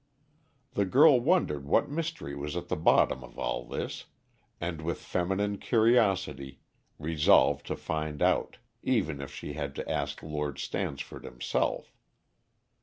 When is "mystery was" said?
1.91-2.55